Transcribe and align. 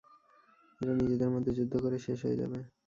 এরা 0.81 0.93
নিজেদের 0.99 1.29
মধ্যে 1.33 1.51
যুদ্ধ 1.57 1.73
করে 1.83 1.97
শেষ 2.05 2.19
হয়ে 2.25 2.39
যাবে। 2.41 2.59